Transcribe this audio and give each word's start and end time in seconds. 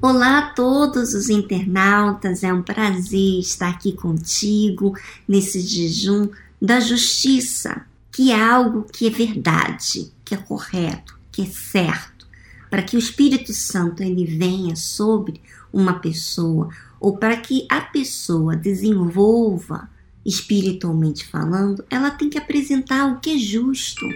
Olá 0.00 0.38
a 0.38 0.50
todos 0.50 1.12
os 1.12 1.28
internautas, 1.28 2.44
é 2.44 2.52
um 2.52 2.62
prazer 2.62 3.40
estar 3.40 3.68
aqui 3.68 3.92
contigo 3.92 4.96
nesse 5.26 5.60
jejum 5.60 6.28
da 6.62 6.78
justiça, 6.78 7.84
que 8.12 8.30
é 8.30 8.40
algo 8.40 8.84
que 8.84 9.08
é 9.08 9.10
verdade, 9.10 10.12
que 10.24 10.34
é 10.34 10.36
correto, 10.36 11.18
que 11.32 11.42
é 11.42 11.46
certo, 11.46 12.28
para 12.70 12.80
que 12.80 12.94
o 12.94 12.98
Espírito 12.98 13.52
Santo 13.52 14.00
ele 14.00 14.24
venha 14.24 14.76
sobre 14.76 15.40
uma 15.72 15.94
pessoa 15.94 16.68
ou 17.00 17.16
para 17.16 17.36
que 17.36 17.66
a 17.68 17.80
pessoa 17.80 18.54
desenvolva 18.54 19.90
espiritualmente 20.24 21.26
falando, 21.26 21.84
ela 21.90 22.12
tem 22.12 22.30
que 22.30 22.38
apresentar 22.38 23.12
o 23.12 23.18
que 23.18 23.34
é 23.34 23.38
justo. 23.38 24.06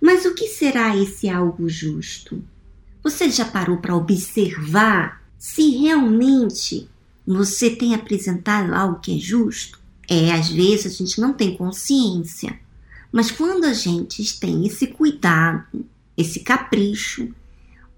Mas 0.00 0.24
o 0.24 0.34
que 0.34 0.48
será 0.48 0.96
esse 0.96 1.28
algo 1.28 1.68
justo? 1.68 2.42
Você 3.02 3.30
já 3.30 3.44
parou 3.44 3.78
para 3.78 3.96
observar 3.96 5.22
se 5.38 5.70
realmente 5.70 6.88
você 7.26 7.70
tem 7.70 7.94
apresentado 7.94 8.72
algo 8.72 9.00
que 9.00 9.16
é 9.16 9.18
justo? 9.18 9.80
É, 10.08 10.32
às 10.32 10.48
vezes 10.48 10.86
a 10.86 10.96
gente 10.96 11.20
não 11.20 11.32
tem 11.32 11.56
consciência, 11.56 12.58
mas 13.10 13.30
quando 13.30 13.64
a 13.64 13.72
gente 13.72 14.38
tem 14.38 14.66
esse 14.66 14.86
cuidado, 14.88 15.84
esse 16.16 16.40
capricho, 16.40 17.28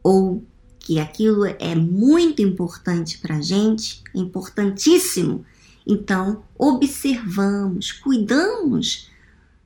ou 0.02 0.42
que 0.78 0.98
aquilo 0.98 1.44
é 1.46 1.74
muito 1.74 2.42
importante 2.42 3.18
para 3.18 3.36
a 3.36 3.40
gente, 3.40 4.02
é 4.14 4.18
importantíssimo, 4.18 5.44
então 5.86 6.44
observamos, 6.58 7.92
cuidamos 7.92 9.10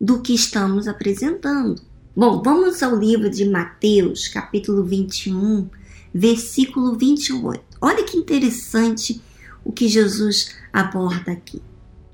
do 0.00 0.20
que 0.20 0.32
estamos 0.32 0.86
apresentando. 0.86 1.82
Bom, 2.20 2.42
vamos 2.42 2.82
ao 2.82 2.96
livro 2.96 3.30
de 3.30 3.44
Mateus, 3.44 4.26
capítulo 4.26 4.82
21, 4.82 5.68
versículo 6.12 6.98
28. 6.98 7.62
Olha 7.80 8.02
que 8.02 8.16
interessante 8.16 9.20
o 9.64 9.70
que 9.70 9.86
Jesus 9.86 10.56
aborda 10.72 11.30
aqui. 11.30 11.62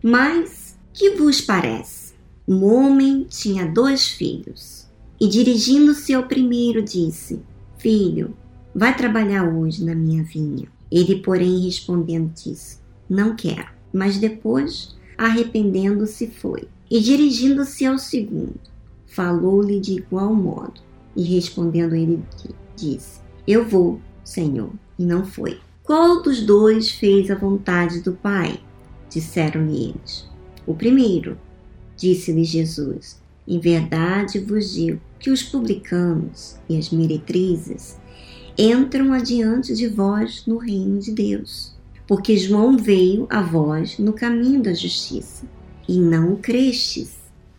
Mas 0.02 0.78
que 0.92 1.12
vos 1.12 1.40
parece? 1.40 2.12
Um 2.46 2.66
homem 2.66 3.24
tinha 3.30 3.64
dois 3.64 4.06
filhos 4.06 4.86
e, 5.18 5.26
dirigindo-se 5.26 6.12
ao 6.12 6.24
primeiro, 6.24 6.82
disse: 6.82 7.40
Filho, 7.78 8.36
vai 8.74 8.94
trabalhar 8.94 9.48
hoje 9.48 9.82
na 9.82 9.94
minha 9.94 10.22
vinha. 10.22 10.68
Ele, 10.92 11.22
porém, 11.22 11.64
respondendo, 11.64 12.30
disse: 12.34 12.76
Não 13.08 13.34
quero. 13.34 13.68
Mas 13.90 14.18
depois, 14.18 14.94
arrependendo-se, 15.16 16.26
foi. 16.26 16.68
E 16.90 17.00
dirigindo-se 17.00 17.86
ao 17.86 17.96
segundo, 17.96 18.73
falou-lhe 19.14 19.80
de 19.80 19.92
igual 19.92 20.34
modo. 20.34 20.80
E 21.16 21.22
respondendo 21.22 21.94
ele, 21.94 22.22
disse: 22.76 23.20
Eu 23.46 23.64
vou, 23.64 24.00
Senhor. 24.24 24.70
E 24.98 25.04
não 25.04 25.24
foi. 25.24 25.58
Qual 25.82 26.22
dos 26.22 26.42
dois 26.42 26.90
fez 26.90 27.30
a 27.30 27.34
vontade 27.34 28.00
do 28.00 28.12
Pai? 28.12 28.58
Disseram-lhe 29.08 29.90
eles. 29.90 30.28
O 30.66 30.74
primeiro. 30.74 31.38
Disse-lhe 31.96 32.44
Jesus: 32.44 33.20
Em 33.46 33.60
verdade 33.60 34.40
vos 34.40 34.72
digo 34.72 35.00
que 35.18 35.30
os 35.30 35.42
publicanos 35.42 36.56
e 36.68 36.76
as 36.76 36.90
meretrizes 36.90 37.98
entram 38.58 39.12
adiante 39.12 39.74
de 39.74 39.88
vós 39.88 40.44
no 40.46 40.58
reino 40.58 40.98
de 40.98 41.12
Deus. 41.12 41.72
Porque 42.06 42.36
João 42.36 42.76
veio 42.76 43.26
a 43.30 43.40
vós 43.40 43.98
no 43.98 44.12
caminho 44.12 44.62
da 44.62 44.74
justiça, 44.74 45.46
e 45.88 45.98
não 45.98 46.36
crestes, 46.36 47.16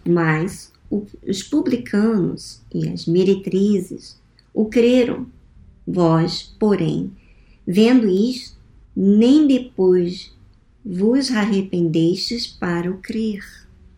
mas 0.08 0.72
os 0.90 1.44
publicanos 1.44 2.62
e 2.74 2.88
as 2.90 3.06
meretrizes 3.06 4.18
o 4.56 4.66
creram. 4.66 5.28
Vós, 5.86 6.56
porém, 6.58 7.12
vendo 7.68 8.08
isto, 8.08 8.58
nem 8.96 9.46
depois 9.46 10.34
vos 10.84 11.30
arrependestes 11.30 12.48
para 12.48 12.90
o 12.90 13.00
crer. 13.00 13.44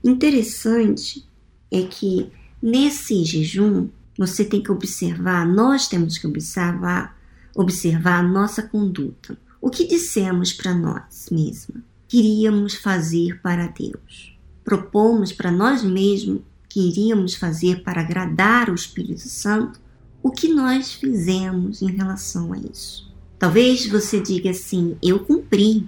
Interessante 0.03 1.25
é 1.71 1.83
que 1.83 2.27
nesse 2.61 3.23
jejum 3.23 3.89
você 4.17 4.43
tem 4.43 4.63
que 4.63 4.71
observar, 4.71 5.47
nós 5.47 5.87
temos 5.87 6.17
que 6.17 6.25
observar, 6.25 7.15
observar 7.55 8.19
a 8.19 8.27
nossa 8.27 8.63
conduta. 8.63 9.37
O 9.61 9.69
que 9.69 9.85
dissemos 9.85 10.51
para 10.51 10.73
nós 10.73 11.27
mesmos? 11.31 11.81
Queríamos 12.07 12.73
fazer 12.73 13.39
para 13.41 13.67
Deus. 13.67 14.35
Propomos 14.63 15.31
para 15.31 15.51
nós 15.51 15.83
mesmos 15.83 16.41
que 16.77 16.89
iríamos 16.89 17.33
fazer 17.33 17.81
para 17.81 18.01
agradar 18.01 18.69
o 18.69 18.75
Espírito 18.75 19.27
Santo, 19.27 19.79
o 20.21 20.29
que 20.29 20.47
nós 20.47 20.93
fizemos 20.93 21.81
em 21.81 21.89
relação 21.89 22.53
a 22.53 22.57
isso. 22.59 23.11
Talvez 23.39 23.87
você 23.87 24.19
diga 24.19 24.51
assim: 24.51 24.95
eu 25.01 25.21
cumpri, 25.21 25.87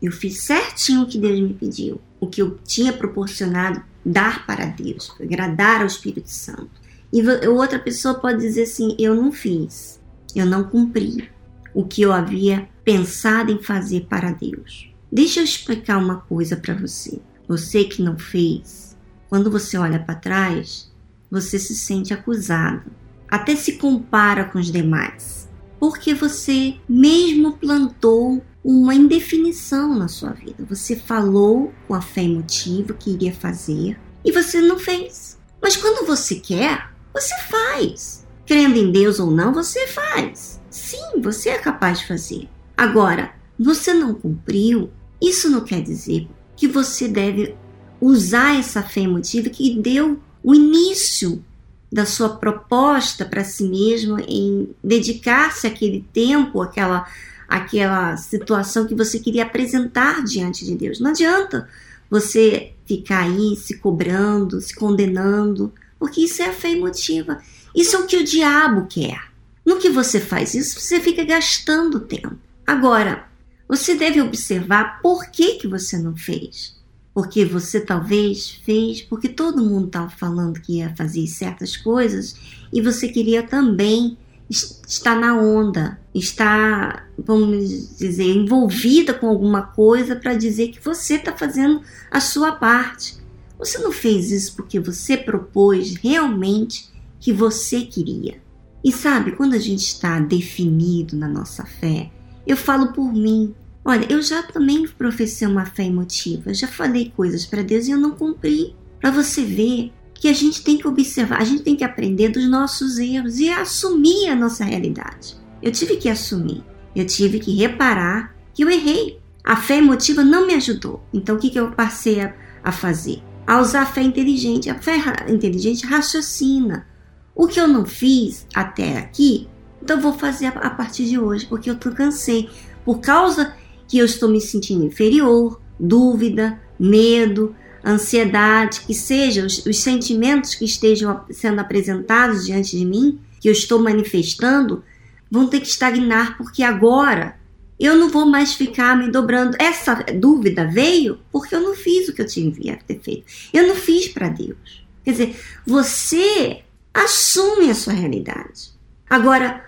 eu 0.00 0.10
fiz 0.10 0.38
certinho 0.38 1.02
o 1.02 1.06
que 1.06 1.18
Deus 1.18 1.38
me 1.38 1.52
pediu, 1.52 2.00
o 2.18 2.26
que 2.26 2.40
eu 2.40 2.58
tinha 2.64 2.90
proporcionado 2.90 3.82
dar 4.02 4.46
para 4.46 4.64
Deus, 4.64 5.12
agradar 5.20 5.82
ao 5.82 5.86
Espírito 5.86 6.30
Santo. 6.30 6.70
E 7.12 7.20
outra 7.46 7.78
pessoa 7.78 8.14
pode 8.14 8.40
dizer 8.40 8.62
assim: 8.62 8.96
eu 8.98 9.14
não 9.14 9.30
fiz, 9.30 10.00
eu 10.34 10.46
não 10.46 10.64
cumpri 10.64 11.28
o 11.74 11.84
que 11.84 12.00
eu 12.00 12.14
havia 12.14 12.66
pensado 12.82 13.52
em 13.52 13.62
fazer 13.62 14.06
para 14.08 14.32
Deus. 14.32 14.90
Deixa 15.12 15.40
eu 15.40 15.44
explicar 15.44 15.98
uma 15.98 16.16
coisa 16.16 16.56
para 16.56 16.72
você. 16.72 17.20
Você 17.46 17.84
que 17.84 18.00
não 18.00 18.16
fez, 18.16 18.90
quando 19.30 19.48
você 19.48 19.78
olha 19.78 20.00
para 20.00 20.16
trás, 20.16 20.90
você 21.30 21.56
se 21.56 21.76
sente 21.76 22.12
acusado, 22.12 22.90
até 23.28 23.54
se 23.54 23.78
compara 23.78 24.44
com 24.44 24.58
os 24.58 24.72
demais, 24.72 25.48
porque 25.78 26.12
você 26.12 26.74
mesmo 26.88 27.56
plantou 27.56 28.44
uma 28.62 28.92
indefinição 28.92 29.94
na 29.96 30.08
sua 30.08 30.32
vida. 30.32 30.66
Você 30.68 30.96
falou 30.96 31.72
com 31.86 31.94
a 31.94 32.02
fé 32.02 32.24
emotiva 32.24 32.92
que 32.92 33.12
iria 33.12 33.32
fazer 33.32 33.98
e 34.24 34.32
você 34.32 34.60
não 34.60 34.78
fez. 34.78 35.38
Mas 35.62 35.76
quando 35.76 36.04
você 36.04 36.34
quer, 36.34 36.92
você 37.14 37.34
faz. 37.48 38.26
Crendo 38.44 38.76
em 38.76 38.90
Deus 38.90 39.20
ou 39.20 39.30
não, 39.30 39.54
você 39.54 39.86
faz. 39.86 40.60
Sim, 40.68 41.20
você 41.22 41.50
é 41.50 41.58
capaz 41.58 42.00
de 42.00 42.08
fazer. 42.08 42.48
Agora, 42.76 43.32
você 43.56 43.94
não 43.94 44.12
cumpriu, 44.12 44.90
isso 45.22 45.48
não 45.48 45.60
quer 45.60 45.82
dizer 45.82 46.28
que 46.56 46.66
você 46.66 47.06
deve 47.06 47.54
usar 48.00 48.58
essa 48.58 48.82
fé 48.82 49.00
emotiva 49.00 49.50
que 49.50 49.78
deu 49.78 50.20
o 50.42 50.54
início 50.54 51.44
da 51.92 52.06
sua 52.06 52.30
proposta 52.36 53.24
para 53.24 53.44
si 53.44 53.64
mesmo 53.64 54.18
em 54.20 54.68
dedicar-se 54.82 55.66
àquele 55.66 56.04
tempo, 56.12 56.62
àquela, 56.62 57.06
àquela 57.48 58.16
situação 58.16 58.86
que 58.86 58.94
você 58.94 59.18
queria 59.18 59.42
apresentar 59.42 60.22
diante 60.22 60.64
de 60.64 60.74
Deus. 60.76 61.00
Não 61.00 61.10
adianta 61.10 61.68
você 62.08 62.72
ficar 62.86 63.24
aí 63.24 63.56
se 63.56 63.78
cobrando, 63.78 64.60
se 64.60 64.74
condenando, 64.74 65.72
porque 65.98 66.22
isso 66.22 66.42
é 66.42 66.46
a 66.46 66.52
fé 66.52 66.70
emotiva. 66.70 67.40
Isso 67.74 67.96
é 67.96 67.98
o 67.98 68.06
que 68.06 68.16
o 68.16 68.24
diabo 68.24 68.86
quer. 68.86 69.30
No 69.64 69.76
que 69.76 69.90
você 69.90 70.18
faz 70.20 70.54
isso, 70.54 70.80
você 70.80 71.00
fica 71.00 71.24
gastando 71.24 72.00
tempo. 72.00 72.36
Agora, 72.66 73.28
você 73.68 73.94
deve 73.94 74.20
observar 74.20 75.00
por 75.02 75.26
que, 75.30 75.54
que 75.54 75.68
você 75.68 75.98
não 75.98 76.16
fez 76.16 76.79
porque 77.12 77.44
você 77.44 77.80
talvez 77.80 78.50
fez 78.64 79.02
porque 79.02 79.28
todo 79.28 79.64
mundo 79.64 79.86
estava 79.86 80.10
falando 80.10 80.60
que 80.60 80.78
ia 80.78 80.94
fazer 80.96 81.26
certas 81.26 81.76
coisas 81.76 82.36
e 82.72 82.80
você 82.80 83.08
queria 83.08 83.42
também 83.42 84.16
estar 84.50 85.14
na 85.14 85.40
onda, 85.40 86.00
estar, 86.12 87.08
vamos 87.16 87.96
dizer, 87.96 88.34
envolvida 88.34 89.14
com 89.14 89.28
alguma 89.28 89.62
coisa 89.62 90.16
para 90.16 90.34
dizer 90.34 90.68
que 90.68 90.84
você 90.84 91.14
está 91.14 91.36
fazendo 91.36 91.82
a 92.10 92.20
sua 92.20 92.52
parte. 92.52 93.16
Você 93.58 93.78
não 93.78 93.92
fez 93.92 94.32
isso 94.32 94.56
porque 94.56 94.80
você 94.80 95.16
propôs 95.16 95.94
realmente 95.94 96.88
que 97.20 97.32
você 97.32 97.82
queria. 97.82 98.40
E 98.82 98.90
sabe, 98.90 99.32
quando 99.32 99.54
a 99.54 99.58
gente 99.58 99.84
está 99.84 100.18
definido 100.18 101.14
na 101.16 101.28
nossa 101.28 101.64
fé, 101.64 102.10
eu 102.46 102.56
falo 102.56 102.92
por 102.92 103.12
mim, 103.12 103.54
Olha, 103.84 104.06
eu 104.12 104.20
já 104.20 104.42
também 104.42 104.86
professei 104.86 105.48
uma 105.48 105.64
fé 105.64 105.84
emotiva, 105.84 106.52
já 106.52 106.68
falei 106.68 107.12
coisas 107.16 107.46
para 107.46 107.62
Deus 107.62 107.86
e 107.86 107.90
eu 107.90 107.98
não 107.98 108.10
cumpri. 108.10 108.76
Para 109.00 109.10
você 109.10 109.42
ver 109.42 109.92
que 110.12 110.28
a 110.28 110.32
gente 110.34 110.62
tem 110.62 110.76
que 110.76 110.86
observar, 110.86 111.40
a 111.40 111.44
gente 111.44 111.62
tem 111.62 111.74
que 111.74 111.84
aprender 111.84 112.28
dos 112.28 112.48
nossos 112.48 112.98
erros 112.98 113.38
e 113.38 113.48
assumir 113.48 114.28
a 114.28 114.36
nossa 114.36 114.64
realidade. 114.64 115.34
Eu 115.62 115.72
tive 115.72 115.96
que 115.96 116.10
assumir, 116.10 116.62
eu 116.94 117.06
tive 117.06 117.38
que 117.38 117.56
reparar 117.56 118.36
que 118.52 118.62
eu 118.62 118.70
errei. 118.70 119.18
A 119.42 119.56
fé 119.56 119.78
emotiva 119.78 120.22
não 120.22 120.46
me 120.46 120.54
ajudou. 120.54 121.02
Então 121.14 121.36
o 121.36 121.38
que, 121.38 121.48
que 121.48 121.58
eu 121.58 121.70
passei 121.72 122.20
a, 122.20 122.34
a 122.62 122.70
fazer? 122.70 123.22
A 123.46 123.58
usar 123.58 123.82
a 123.82 123.86
fé 123.86 124.02
inteligente. 124.02 124.68
A 124.68 124.74
fé 124.74 124.96
inteligente 125.28 125.86
raciocina. 125.86 126.86
O 127.34 127.46
que 127.46 127.58
eu 127.58 127.66
não 127.66 127.86
fiz 127.86 128.46
até 128.54 128.98
aqui, 128.98 129.48
então 129.82 129.98
vou 129.98 130.12
fazer 130.12 130.46
a, 130.46 130.50
a 130.50 130.70
partir 130.70 131.06
de 131.06 131.18
hoje, 131.18 131.46
porque 131.46 131.70
eu 131.70 131.76
cansei. 131.76 132.50
Por 132.84 133.00
causa 133.00 133.54
que 133.90 133.98
eu 133.98 134.04
estou 134.04 134.28
me 134.28 134.40
sentindo 134.40 134.84
inferior, 134.84 135.60
dúvida, 135.78 136.60
medo, 136.78 137.56
ansiedade, 137.84 138.82
que 138.82 138.94
sejam 138.94 139.44
os, 139.44 139.66
os 139.66 139.80
sentimentos 139.80 140.54
que 140.54 140.64
estejam 140.64 141.24
sendo 141.28 141.60
apresentados 141.60 142.46
diante 142.46 142.78
de 142.78 142.86
mim, 142.86 143.18
que 143.40 143.48
eu 143.48 143.52
estou 143.52 143.82
manifestando, 143.82 144.84
vão 145.28 145.48
ter 145.48 145.58
que 145.58 145.66
estagnar, 145.66 146.36
porque 146.38 146.62
agora 146.62 147.34
eu 147.80 147.96
não 147.96 148.08
vou 148.08 148.26
mais 148.26 148.54
ficar 148.54 148.96
me 148.96 149.10
dobrando. 149.10 149.56
Essa 149.58 149.96
dúvida 150.14 150.68
veio 150.68 151.18
porque 151.32 151.56
eu 151.56 151.60
não 151.60 151.74
fiz 151.74 152.08
o 152.08 152.12
que 152.12 152.22
eu 152.22 152.26
tinha 152.26 152.52
que 152.52 152.84
ter 152.84 153.00
feito. 153.00 153.24
Eu 153.52 153.66
não 153.66 153.74
fiz 153.74 154.06
para 154.06 154.28
Deus. 154.28 154.86
Quer 155.02 155.10
dizer, 155.10 155.40
você 155.66 156.62
assume 156.94 157.70
a 157.70 157.74
sua 157.74 157.92
realidade. 157.92 158.70
Agora, 159.08 159.64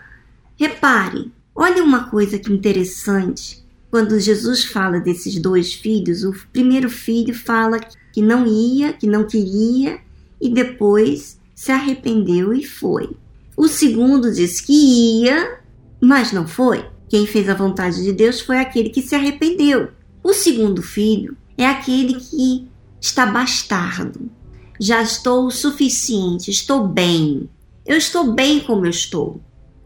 repare, 0.57 1.33
olha 1.53 1.83
uma 1.83 2.09
coisa 2.09 2.39
que 2.39 2.53
interessante. 2.53 3.62
Quando 3.93 4.19
Jesus 4.19 4.65
fala 4.65 4.99
desses 4.99 5.39
dois 5.39 5.75
filhos, 5.75 6.25
o 6.25 6.33
primeiro 6.51 6.89
filho 6.89 7.35
fala 7.35 7.79
que 8.11 8.23
não 8.23 8.47
ia, 8.47 8.95
que 8.95 9.07
não 9.07 9.27
queria, 9.27 10.01
e 10.41 10.49
depois 10.49 11.39
se 11.55 11.71
arrependeu 11.71 12.55
e 12.55 12.65
foi. 12.65 13.11
O 13.55 13.69
segundo 13.69 14.33
diz 14.33 14.63
que 14.63 14.73
ia, 14.73 15.59
mas 16.01 16.33
não 16.33 16.49
foi. 16.49 16.87
Quem 17.07 17.27
fez 17.27 17.51
a 17.51 17.55
vontade 17.55 18.03
de 18.03 18.15
Deus 18.15 18.41
foi 18.41 18.57
aquele 18.61 18.89
que 18.89 19.03
se 19.03 19.15
arrependeu. 19.15 19.89
O 20.25 20.33
segundo 20.33 20.81
filho 20.81 21.37
é 21.59 21.67
aquele 21.67 22.15
que 22.15 22.67
está 22.99 23.27
bastardo. 23.27 24.31
Já 24.81 25.03
estou 25.03 25.45
o 25.45 25.51
suficiente, 25.51 26.51
estou 26.51 26.89
bem. 26.89 27.47
Eu 27.85 27.99
estou 27.99 28.33
bem 28.33 28.59
como 28.61 28.87
eu 28.87 28.91
estou. 28.91 29.39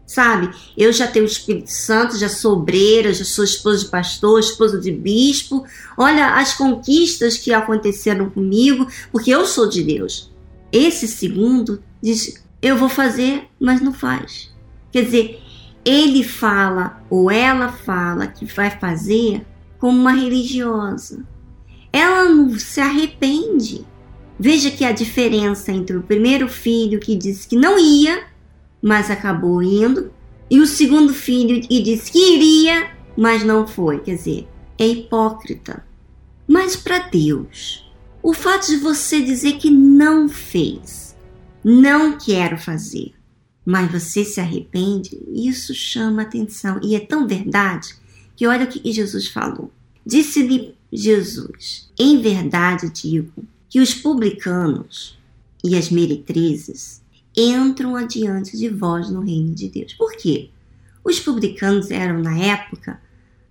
Sabe? 0.07 0.49
Eu 0.77 0.93
já 0.93 1.05
tenho 1.05 1.25
o 1.25 1.27
Espírito 1.27 1.69
Santo, 1.69 2.17
já 2.17 2.29
sou 2.29 2.53
obreira, 2.53 3.13
já 3.13 3.25
sou 3.25 3.43
esposa 3.43 3.83
de 3.83 3.91
pastor, 3.91 4.39
esposa 4.39 4.79
de 4.79 4.89
bispo. 4.89 5.65
Olha 5.97 6.35
as 6.35 6.53
conquistas 6.53 7.37
que 7.37 7.53
aconteceram 7.53 8.29
comigo, 8.29 8.87
porque 9.11 9.29
eu 9.29 9.45
sou 9.45 9.67
de 9.67 9.83
Deus. 9.83 10.31
Esse 10.71 11.09
segundo 11.09 11.83
diz: 12.01 12.41
Eu 12.61 12.77
vou 12.77 12.87
fazer, 12.87 13.49
mas 13.59 13.81
não 13.81 13.93
faz. 13.93 14.49
Quer 14.93 15.03
dizer, 15.03 15.41
ele 15.83 16.23
fala 16.23 17.01
ou 17.09 17.29
ela 17.29 17.71
fala 17.71 18.27
que 18.27 18.45
vai 18.45 18.71
fazer 18.71 19.45
como 19.77 19.99
uma 19.99 20.13
religiosa. 20.13 21.25
Ela 21.91 22.29
não 22.29 22.57
se 22.57 22.79
arrepende. 22.79 23.85
Veja 24.39 24.71
que 24.71 24.85
a 24.85 24.91
diferença 24.91 25.71
entre 25.71 25.97
o 25.97 26.03
primeiro 26.03 26.47
filho 26.47 26.99
que 26.99 27.15
disse 27.15 27.47
que 27.47 27.55
não 27.55 27.77
ia, 27.77 28.23
mas 28.81 29.09
acabou 29.09 29.61
indo, 29.61 30.11
e 30.49 30.59
o 30.59 30.67
segundo 30.67 31.13
filho 31.13 31.61
que 31.61 31.81
disse 31.81 32.11
que 32.11 32.35
iria, 32.35 32.91
mas 33.17 33.43
não 33.43 33.67
foi. 33.67 33.99
Quer 33.99 34.15
dizer, 34.15 34.47
é 34.77 34.87
hipócrita. 34.87 35.85
Mas 36.47 36.75
para 36.75 36.99
Deus, 36.99 37.91
o 38.23 38.33
fato 38.33 38.67
de 38.67 38.77
você 38.77 39.21
dizer 39.21 39.57
que 39.57 39.69
não 39.69 40.29
fez, 40.29 41.15
não 41.63 42.17
quero 42.17 42.57
fazer, 42.57 43.13
mas 43.65 43.91
você 43.91 44.23
se 44.23 44.39
arrepende, 44.39 45.21
isso 45.33 45.73
chama 45.73 46.21
atenção. 46.21 46.79
E 46.81 46.95
é 46.95 46.99
tão 46.99 47.27
verdade 47.27 47.95
que 48.35 48.47
olha 48.47 48.63
o 48.63 48.67
que 48.67 48.91
Jesus 48.93 49.27
falou. 49.27 49.71
Disse-lhe 50.05 50.75
Jesus: 50.91 51.91
Em 51.99 52.21
verdade 52.21 52.89
digo 52.89 53.43
que 53.67 53.81
os 53.81 53.93
publicanos 53.93 55.19
e 55.61 55.75
as 55.75 55.89
meretrizes 55.89 57.01
entram 57.37 57.95
adiante 57.95 58.57
de 58.57 58.67
vós 58.67 59.09
no 59.11 59.21
reino 59.21 59.53
de 59.53 59.69
Deus. 59.69 59.93
Por 59.93 60.13
quê? 60.13 60.49
Os 61.03 61.19
publicanos 61.19 61.91
eram, 61.91 62.19
na 62.19 62.37
época, 62.37 62.99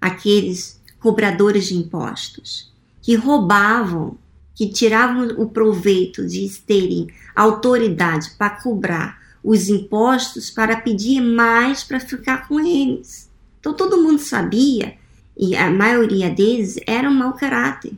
aqueles 0.01 0.83
cobradores 0.99 1.67
de 1.67 1.77
impostos 1.77 2.75
que 3.01 3.15
roubavam, 3.15 4.19
que 4.55 4.69
tiravam 4.69 5.29
o 5.39 5.49
proveito 5.49 6.27
de 6.27 6.49
terem 6.67 7.07
autoridade 7.35 8.31
para 8.37 8.51
cobrar 8.51 9.25
os 9.45 9.69
impostos 9.69 10.51
para 10.51 10.81
pedir 10.81 11.21
mais 11.21 11.85
para 11.85 12.01
ficar 12.01 12.49
com 12.49 12.59
eles. 12.59 13.31
Então 13.61 13.73
todo 13.75 14.03
mundo 14.03 14.19
sabia, 14.19 14.97
e 15.39 15.55
a 15.55 15.71
maioria 15.71 16.29
deles 16.29 16.77
era 16.87 17.09
um 17.09 17.15
mau 17.15 17.35
caráter. 17.35 17.93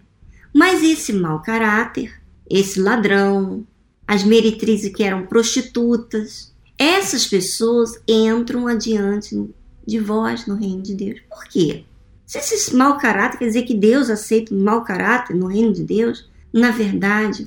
Mas 0.53 0.83
esse 0.83 1.13
mau 1.13 1.41
caráter, 1.41 2.21
esse 2.51 2.81
ladrão, 2.81 3.67
as 4.09 4.25
meretrizes 4.25 4.91
que 4.91 5.03
eram 5.03 5.27
prostitutas, 5.27 6.51
essas 6.79 7.27
pessoas 7.27 8.01
entram 8.09 8.67
adiante 8.67 9.39
de 9.87 10.01
vós 10.01 10.47
no 10.47 10.55
reino 10.55 10.81
de 10.81 10.95
Deus. 10.95 11.21
Por 11.29 11.45
quê? 11.45 11.85
Se 12.25 12.39
esse 12.39 12.75
mau 12.75 12.97
caráter 12.97 13.37
quer 13.37 13.47
dizer 13.49 13.63
que 13.65 13.75
Deus 13.75 14.09
aceita 14.09 14.55
um 14.55 14.65
mau 14.65 14.83
caráter 14.83 15.37
no 15.37 15.47
reino 15.47 15.75
de 15.75 15.85
Deus, 15.85 16.27
na 16.51 16.71
verdade, 16.71 17.47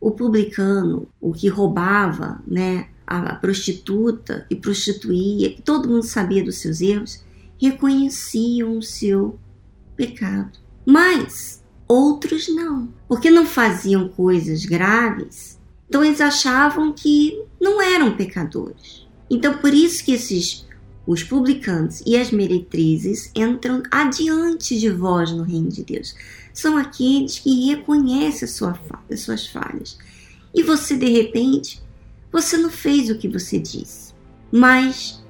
o 0.00 0.10
publicano, 0.10 1.06
o 1.20 1.34
que 1.34 1.48
roubava, 1.48 2.40
né, 2.46 2.88
a 3.06 3.34
prostituta 3.34 4.46
e 4.48 4.56
prostituía, 4.56 5.52
que 5.52 5.60
todo 5.60 5.88
mundo 5.90 6.04
sabia 6.04 6.42
dos 6.42 6.56
seus 6.56 6.80
erros, 6.80 7.22
reconheciam 7.60 8.78
o 8.78 8.82
seu 8.82 9.38
pecado. 9.94 10.58
Mas 10.86 11.62
outros 11.86 12.48
não, 12.48 12.88
porque 13.06 13.30
não 13.30 13.44
faziam 13.44 14.08
coisas 14.08 14.64
graves, 14.64 15.57
então 15.88 16.04
eles 16.04 16.20
achavam 16.20 16.92
que 16.92 17.42
não 17.60 17.80
eram 17.80 18.16
pecadores. 18.16 19.06
Então 19.30 19.58
por 19.58 19.72
isso 19.72 20.04
que 20.04 20.12
esses 20.12 20.66
os 21.08 21.22
publicanos 21.22 22.02
e 22.04 22.18
as 22.18 22.30
meretrizes 22.30 23.30
entram 23.34 23.82
adiante 23.90 24.78
de 24.78 24.90
vós 24.90 25.32
no 25.32 25.42
reino 25.42 25.70
de 25.70 25.82
Deus. 25.82 26.14
São 26.52 26.76
aqueles 26.76 27.38
que 27.38 27.64
reconhecem 27.64 28.46
sua, 28.46 28.78
as 29.10 29.20
suas 29.20 29.46
falhas. 29.46 29.96
E 30.54 30.62
você, 30.62 30.98
de 30.98 31.08
repente, 31.08 31.82
você 32.30 32.58
não 32.58 32.68
fez 32.68 33.08
o 33.08 33.16
que 33.16 33.26
você 33.26 33.58
disse, 33.58 34.12
mas 34.52 35.24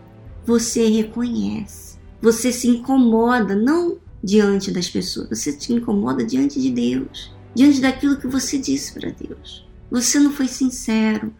você 0.45 0.89
reconhece. 0.89 1.97
Você 2.21 2.51
se 2.51 2.67
incomoda 2.67 3.55
não 3.55 3.99
diante 4.21 4.73
das 4.73 4.89
pessoas, 4.89 5.29
você 5.29 5.53
se 5.53 5.73
incomoda 5.73 6.25
diante 6.25 6.61
de 6.61 6.73
Deus, 6.73 7.33
diante 7.55 7.81
daquilo 7.81 8.17
que 8.17 8.27
você 8.27 8.59
disse 8.59 8.93
para 8.95 9.11
Deus. 9.11 9.68
Você 9.91 10.19
não 10.19 10.33
foi 10.33 10.49
sincero. 10.49 11.35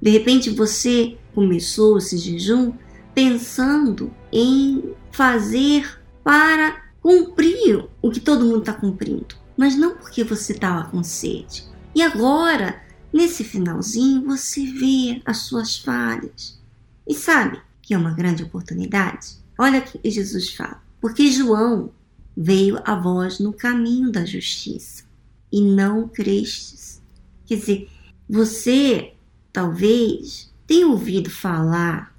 De 0.00 0.10
repente 0.10 0.50
você 0.50 1.16
começou 1.34 1.98
esse 1.98 2.16
jejum 2.16 2.72
pensando 3.14 4.12
em 4.32 4.94
fazer 5.10 5.98
para 6.22 6.84
cumprir 7.00 7.86
o 8.00 8.10
que 8.10 8.20
todo 8.20 8.44
mundo 8.44 8.60
está 8.60 8.72
cumprindo, 8.72 9.34
mas 9.56 9.76
não 9.76 9.96
porque 9.96 10.22
você 10.22 10.52
estava 10.52 10.88
com 10.88 11.02
sede. 11.02 11.64
E 11.94 12.02
agora 12.02 12.80
Nesse 13.12 13.42
finalzinho 13.42 14.24
você 14.24 14.64
vê 14.66 15.22
as 15.24 15.38
suas 15.38 15.78
falhas 15.78 16.60
e 17.06 17.14
sabe 17.14 17.60
que 17.80 17.94
é 17.94 17.98
uma 17.98 18.12
grande 18.12 18.42
oportunidade. 18.42 19.38
Olha 19.58 19.80
o 19.80 19.82
que 19.82 20.10
Jesus 20.10 20.54
fala. 20.54 20.82
Porque 21.00 21.32
João 21.32 21.90
veio 22.36 22.78
a 22.84 22.94
vós 22.94 23.38
no 23.38 23.52
caminho 23.52 24.12
da 24.12 24.26
justiça 24.26 25.04
e 25.50 25.62
não 25.62 26.06
crestes. 26.06 26.97
Quer 27.48 27.56
dizer, 27.56 27.88
você 28.28 29.14
talvez 29.50 30.52
tenha 30.66 30.86
ouvido 30.86 31.30
falar 31.30 32.14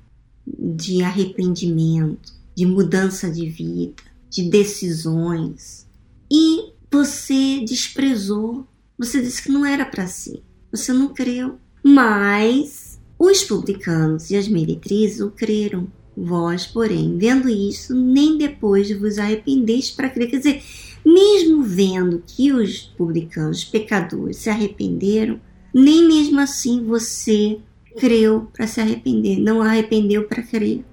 de 0.46 1.04
arrependimento, 1.04 2.34
de 2.56 2.66
mudança 2.66 3.30
de 3.30 3.48
vida, 3.48 3.94
de 4.28 4.50
decisões 4.50 5.88
e 6.32 6.74
você 6.92 7.64
desprezou. 7.64 8.68
Você 8.98 9.22
disse 9.22 9.44
que 9.44 9.52
não 9.52 9.66
era 9.66 9.86
para 9.86 10.08
si. 10.08 10.42
Você 10.72 10.92
não 10.92 11.14
creu. 11.14 11.60
Mas 11.84 13.00
os 13.18 13.44
publicanos 13.44 14.30
e 14.32 14.36
as 14.36 14.48
meretrizes 14.48 15.22
o 15.22 15.30
creram. 15.30 15.88
Vós, 16.18 16.66
porém, 16.66 17.18
vendo 17.18 17.48
isso, 17.48 17.96
nem 17.96 18.38
depois 18.38 18.88
de 18.88 18.96
vos 18.96 19.18
arrependeis 19.18 19.90
para 19.90 20.10
crer. 20.10 20.30
Quer 20.30 20.38
dizer, 20.38 20.64
mesmo 21.06 21.64
vendo 21.64 22.24
que 22.26 22.52
os 22.52 22.82
publicanos, 22.98 23.60
os 23.60 23.66
pecadores, 23.66 24.38
se 24.38 24.50
arrependeram, 24.50 25.40
nem 25.74 26.08
mesmo 26.08 26.40
assim 26.40 26.84
você 26.84 27.60
creu 27.98 28.48
para 28.54 28.68
se 28.68 28.80
arrepender, 28.80 29.40
não 29.40 29.62
arrependeu 29.62 30.26
para 30.26 30.44
crer. 30.44 30.84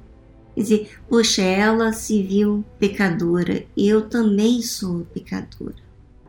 Quer 0.54 0.62
dizer, 0.62 0.90
poxa, 1.08 1.42
ela 1.42 1.92
se 1.92 2.22
viu 2.22 2.64
pecadora, 2.78 3.64
eu 3.76 4.08
também 4.08 4.62
sou 4.62 5.06
pecadora 5.12 5.86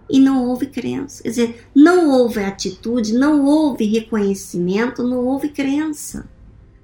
e 0.09 0.19
não 0.19 0.45
houve 0.45 0.67
crença. 0.67 1.23
Quer 1.23 1.29
dizer, 1.29 1.67
não 1.75 2.09
houve 2.11 2.39
atitude, 2.39 3.13
não 3.13 3.45
houve 3.45 3.85
reconhecimento, 3.85 5.03
não 5.03 5.25
houve 5.25 5.49
crença. 5.49 6.27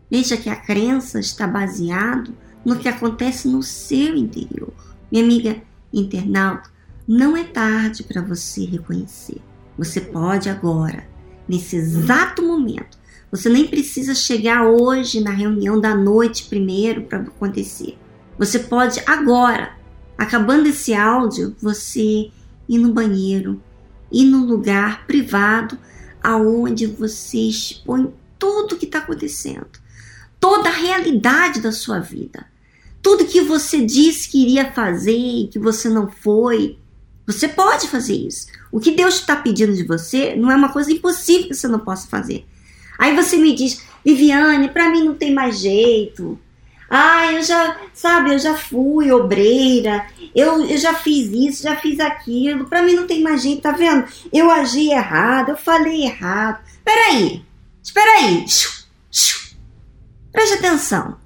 Veja 0.09 0.37
que 0.37 0.49
a 0.49 0.55
crença 0.55 1.19
está 1.19 1.47
baseado 1.47 2.33
no 2.63 2.77
que 2.77 2.87
acontece 2.87 3.47
no 3.47 3.63
seu 3.63 4.15
interior. 4.15 4.73
Minha 5.11 5.23
amiga 5.23 5.61
internauta, 5.91 6.69
não 7.07 7.35
é 7.35 7.43
tarde 7.43 8.03
para 8.03 8.21
você 8.21 8.65
reconhecer. 8.65 9.41
Você 9.77 9.99
pode 9.99 10.49
agora, 10.49 11.07
nesse 11.47 11.75
exato 11.75 12.41
momento. 12.41 12.97
Você 13.31 13.49
nem 13.49 13.67
precisa 13.67 14.13
chegar 14.13 14.65
hoje 14.65 15.19
na 15.19 15.31
reunião 15.31 15.81
da 15.81 15.95
noite 15.95 16.45
primeiro 16.45 17.03
para 17.03 17.19
acontecer. 17.19 17.97
Você 18.37 18.59
pode 18.59 19.01
agora, 19.07 19.75
acabando 20.17 20.67
esse 20.69 20.93
áudio, 20.93 21.55
você 21.59 22.29
ir 22.69 22.77
no 22.77 22.93
banheiro, 22.93 23.61
ir 24.11 24.25
num 24.25 24.45
lugar 24.45 25.07
privado 25.07 25.77
aonde 26.21 26.85
você 26.85 27.39
expõe 27.39 28.13
tudo 28.37 28.75
o 28.75 28.77
que 28.77 28.85
está 28.85 28.99
acontecendo, 28.99 29.67
toda 30.39 30.69
a 30.69 30.73
realidade 30.73 31.59
da 31.59 31.71
sua 31.71 31.99
vida. 31.99 32.45
tudo 33.03 33.25
que 33.25 33.41
você 33.41 33.85
disse 33.85 34.29
que 34.29 34.41
iria 34.41 34.71
fazer 34.71 35.11
e 35.11 35.47
que 35.49 35.59
você 35.59 35.89
não 35.89 36.07
foi. 36.07 36.79
Você 37.25 37.47
pode 37.47 37.87
fazer 37.87 38.15
isso. 38.15 38.47
O 38.71 38.79
que 38.79 38.91
Deus 38.91 39.15
está 39.15 39.35
pedindo 39.35 39.73
de 39.73 39.83
você 39.83 40.35
não 40.35 40.51
é 40.51 40.55
uma 40.55 40.71
coisa 40.71 40.91
impossível 40.91 41.47
que 41.47 41.53
você 41.53 41.67
não 41.67 41.79
possa 41.79 42.07
fazer. 42.07 42.45
Aí 42.99 43.15
você 43.15 43.37
me 43.37 43.55
diz, 43.55 43.81
Viviane, 44.03 44.69
para 44.69 44.89
mim 44.89 45.03
não 45.03 45.15
tem 45.15 45.33
mais 45.33 45.59
jeito. 45.59 46.39
Ah, 46.89 47.31
eu 47.31 47.41
já, 47.41 47.79
sabe, 47.93 48.33
eu 48.33 48.39
já 48.39 48.55
fui 48.55 49.11
obreira, 49.11 50.05
eu, 50.35 50.63
eu 50.63 50.77
já 50.77 50.93
fiz 50.93 51.31
isso, 51.31 51.63
já 51.63 51.75
fiz 51.75 51.99
aquilo, 51.99 52.65
para 52.65 52.83
mim 52.83 52.93
não 52.93 53.07
tem 53.07 53.21
mais 53.23 53.41
jeito, 53.41 53.63
tá 53.63 53.71
vendo? 53.71 54.05
Eu 54.31 54.51
agi 54.51 54.91
errado, 54.91 55.49
eu 55.49 55.57
falei 55.57 56.03
errado. 56.03 56.63
Peraí, 56.83 57.43
espera 57.81 58.19
aí. 58.19 58.45
Preste 60.31 60.53
atenção. 60.53 61.17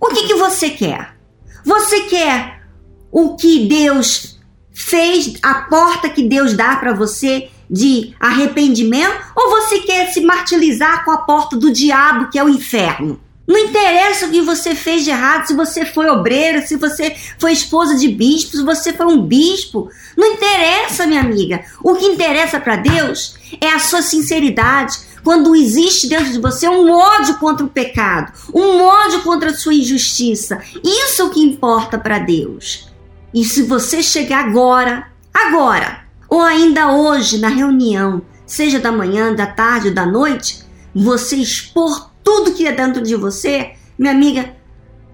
O 0.00 0.08
que, 0.08 0.26
que 0.26 0.34
você 0.34 0.70
quer? 0.70 1.16
Você 1.64 2.02
quer 2.02 2.62
o 3.10 3.36
que 3.36 3.66
Deus 3.66 4.31
fez, 4.72 5.34
a 5.42 5.54
porta 5.54 6.08
que 6.08 6.22
Deus 6.22 6.54
dá 6.54 6.76
para 6.76 6.92
você 6.92 7.48
de 7.70 8.14
arrependimento? 8.20 9.14
Ou 9.34 9.50
você 9.50 9.80
quer 9.80 10.12
se 10.12 10.20
martirizar 10.20 11.04
com 11.04 11.10
a 11.10 11.18
porta 11.18 11.56
do 11.56 11.72
diabo, 11.72 12.30
que 12.30 12.38
é 12.38 12.44
o 12.44 12.48
inferno? 12.48 13.20
Não 13.46 13.58
interessa 13.58 14.26
o 14.26 14.30
que 14.30 14.40
você 14.40 14.74
fez 14.74 15.04
de 15.04 15.10
errado, 15.10 15.46
se 15.46 15.54
você 15.54 15.84
foi 15.84 16.08
obreira, 16.08 16.62
se 16.62 16.76
você 16.76 17.14
foi 17.38 17.52
esposa 17.52 17.96
de 17.96 18.08
bispo, 18.08 18.56
se 18.56 18.62
você 18.62 18.92
foi 18.92 19.06
um 19.06 19.20
bispo. 19.20 19.90
Não 20.16 20.26
interessa, 20.34 21.06
minha 21.06 21.20
amiga. 21.20 21.64
O 21.82 21.94
que 21.94 22.06
interessa 22.06 22.60
para 22.60 22.76
Deus 22.76 23.34
é 23.60 23.68
a 23.68 23.80
sua 23.80 24.00
sinceridade. 24.00 24.96
Quando 25.24 25.54
existe 25.56 26.08
dentro 26.08 26.32
de 26.32 26.38
você 26.38 26.68
um 26.68 26.90
ódio 26.90 27.38
contra 27.38 27.66
o 27.66 27.68
pecado, 27.68 28.32
um 28.54 28.80
ódio 28.80 29.22
contra 29.22 29.50
a 29.50 29.54
sua 29.54 29.74
injustiça. 29.74 30.60
Isso 30.82 31.22
é 31.22 31.24
o 31.24 31.30
que 31.30 31.40
importa 31.40 31.98
para 31.98 32.20
Deus. 32.20 32.91
E 33.34 33.44
se 33.44 33.62
você 33.62 34.02
chegar 34.02 34.44
agora, 34.44 35.06
agora, 35.32 36.04
ou 36.28 36.42
ainda 36.42 36.92
hoje 36.92 37.38
na 37.38 37.48
reunião, 37.48 38.22
seja 38.46 38.78
da 38.78 38.92
manhã, 38.92 39.34
da 39.34 39.46
tarde 39.46 39.88
ou 39.88 39.94
da 39.94 40.04
noite, 40.04 40.62
você 40.94 41.36
expor 41.36 42.10
tudo 42.22 42.52
que 42.52 42.66
é 42.66 42.72
dentro 42.72 43.02
de 43.02 43.16
você, 43.16 43.72
minha 43.98 44.12
amiga, 44.12 44.54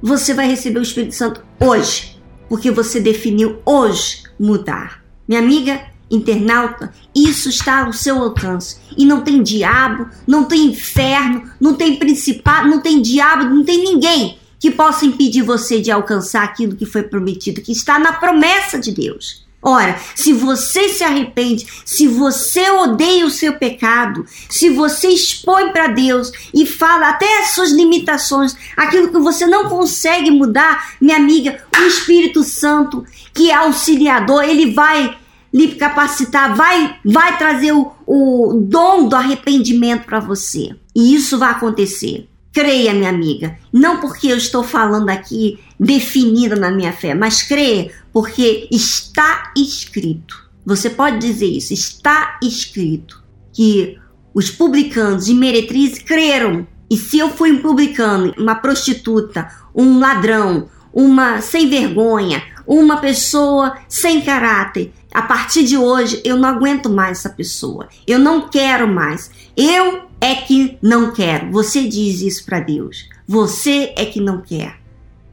você 0.03 0.35
vai 0.35 0.49
receber 0.49 0.81
o 0.81 0.83
Espírito 0.83 1.15
Santo 1.15 1.43
hoje, 1.61 2.21
porque 2.49 2.71
você 2.71 3.01
definiu 3.01 3.61
hoje 3.65 4.25
mudar. 4.39 5.05
Minha 5.27 5.41
amiga 5.41 5.81
internauta, 6.11 6.93
isso 7.15 7.49
está 7.49 7.85
ao 7.85 7.93
seu 7.93 8.19
alcance. 8.19 8.79
E 8.97 9.05
não 9.05 9.21
tem 9.21 9.43
diabo, 9.43 10.09
não 10.27 10.45
tem 10.45 10.67
inferno, 10.67 11.51
não 11.61 11.75
tem 11.75 11.97
principado, 11.97 12.69
não 12.69 12.81
tem 12.81 13.01
diabo, 13.01 13.45
não 13.45 13.65
tem 13.65 13.85
ninguém 13.85 14.38
que 14.59 14.71
possa 14.71 15.07
impedir 15.07 15.43
você 15.43 15.81
de 15.81 15.91
alcançar 15.91 16.43
aquilo 16.43 16.77
que 16.77 16.87
foi 16.87 17.03
prometido, 17.03 17.61
que 17.61 17.73
está 17.73 17.99
na 17.99 18.12
promessa 18.12 18.79
de 18.79 18.93
Deus. 18.93 19.47
Ora, 19.61 19.99
se 20.15 20.33
você 20.33 20.88
se 20.88 21.03
arrepende, 21.03 21.67
se 21.85 22.07
você 22.07 22.71
odeia 22.71 23.27
o 23.27 23.31
seu 23.31 23.55
pecado, 23.55 24.25
se 24.49 24.71
você 24.71 25.09
expõe 25.09 25.73
para 25.73 25.88
Deus 25.88 26.31
e 26.55 26.65
fala 26.65 27.09
até 27.09 27.41
as 27.41 27.50
suas 27.50 27.73
limitações, 27.73 28.57
aquilo 28.77 29.09
que 29.09 29.19
você 29.19 29.47
não 29.47 29.69
consegue 29.69 30.31
mudar, 30.31 30.95
minha 31.00 31.17
amiga, 31.17 31.61
o 31.77 31.83
Espírito 31.83 32.45
Santo, 32.45 33.05
que 33.35 33.50
é 33.50 33.55
auxiliador, 33.55 34.45
ele 34.45 34.73
vai 34.73 35.19
lhe 35.53 35.75
capacitar, 35.75 36.55
vai, 36.55 36.97
vai 37.05 37.37
trazer 37.37 37.73
o, 37.73 37.93
o 38.07 38.61
dom 38.62 39.09
do 39.09 39.17
arrependimento 39.17 40.05
para 40.05 40.21
você. 40.21 40.77
E 40.95 41.15
isso 41.15 41.37
vai 41.37 41.50
acontecer. 41.50 42.27
Creia, 42.52 42.95
minha 42.95 43.11
amiga, 43.11 43.59
não 43.73 44.00
porque 44.00 44.28
eu 44.28 44.37
estou 44.37 44.64
falando 44.64 45.11
aqui 45.11 45.59
definida 45.78 46.57
na 46.57 46.71
minha 46.71 46.93
fé, 46.93 47.14
mas 47.14 47.43
creia 47.43 47.93
porque 48.12 48.69
está 48.71 49.52
escrito. 49.57 50.49
Você 50.64 50.90
pode 50.90 51.19
dizer 51.19 51.47
isso, 51.47 51.73
está 51.73 52.38
escrito 52.43 53.23
que 53.52 53.99
os 54.35 54.50
publicanos 54.50 55.28
e 55.28 55.35
meretrizes 55.35 56.02
creram. 56.02 56.67
E 56.90 56.97
se 56.97 57.19
eu 57.19 57.31
fui 57.31 57.52
um 57.52 57.62
publicano, 57.62 58.35
uma 58.38 58.55
prostituta, 58.55 59.49
um 59.75 59.99
ladrão, 59.99 60.69
uma 60.93 61.40
sem 61.40 61.69
vergonha, 61.69 62.43
uma 62.67 62.99
pessoa 62.99 63.76
sem 63.88 64.21
caráter, 64.21 64.93
a 65.12 65.23
partir 65.23 65.64
de 65.64 65.76
hoje 65.76 66.21
eu 66.25 66.37
não 66.37 66.49
aguento 66.49 66.90
mais 66.90 67.19
essa 67.19 67.31
pessoa. 67.31 67.88
Eu 68.07 68.19
não 68.19 68.49
quero 68.49 68.87
mais. 68.87 69.31
Eu 69.57 70.08
é 70.21 70.35
que 70.35 70.79
não 70.83 71.13
quero. 71.13 71.51
Você 71.53 71.87
diz 71.87 72.21
isso 72.21 72.45
para 72.45 72.61
Deus. 72.61 73.09
Você 73.27 73.93
é 73.97 74.05
que 74.05 74.21
não 74.21 74.41
quer. 74.41 74.79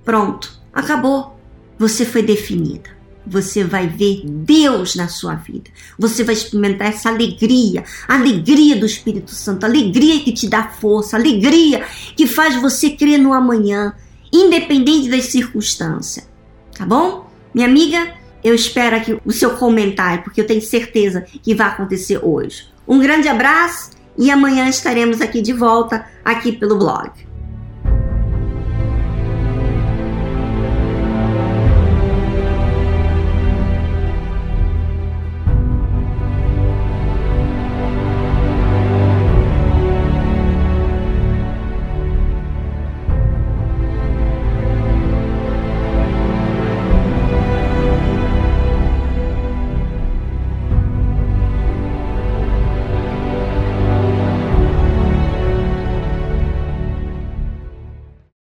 Pronto, 0.04 0.60
acabou. 0.74 1.40
Você 1.78 2.06
foi 2.06 2.22
definida. 2.22 2.96
Você 3.28 3.64
vai 3.64 3.88
ver 3.88 4.22
Deus 4.24 4.96
na 4.96 5.08
sua 5.08 5.34
vida. 5.34 5.72
Você 5.98 6.24
vai 6.24 6.36
experimentar 6.36 6.90
essa 6.90 7.10
alegria, 7.10 7.84
alegria 8.08 8.76
do 8.76 8.86
Espírito 8.86 9.32
Santo, 9.32 9.66
alegria 9.66 10.20
que 10.20 10.32
te 10.32 10.48
dá 10.48 10.68
força, 10.68 11.18
alegria 11.18 11.84
que 12.16 12.28
faz 12.28 12.56
você 12.62 12.92
crer 12.92 13.18
no 13.18 13.34
amanhã, 13.34 13.94
independente 14.32 15.10
das 15.10 15.26
circunstâncias. 15.26 16.30
Tá 16.78 16.86
bom? 16.86 17.28
Minha 17.52 17.68
amiga, 17.68 18.14
eu 18.44 18.54
espero 18.54 18.96
aqui 18.98 19.18
o 19.26 19.32
seu 19.32 19.58
comentário, 19.58 20.24
porque 20.24 20.40
eu 20.40 20.46
tenho 20.46 20.62
certeza 20.62 21.22
que 21.22 21.56
vai 21.56 21.68
acontecer 21.68 22.20
hoje. 22.24 22.68
Um 22.88 23.00
grande 23.00 23.28
abraço 23.28 23.90
e 24.18 24.32
amanhã 24.32 24.68
estaremos 24.70 25.22
aqui 25.22 25.42
de 25.42 25.54
volta 25.54 26.06
aqui 26.24 26.52
pelo 26.52 26.78
blog. 26.78 27.12